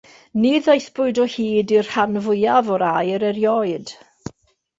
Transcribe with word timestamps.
Ni 0.43 0.51
ddaethpwyd 0.67 1.19
o 1.23 1.25
hyd 1.33 1.73
i'r 1.81 1.85
rhan 1.89 2.17
fwyaf 2.29 2.73
o'r 2.77 2.87
aur 2.89 3.27
erioed. 3.29 3.95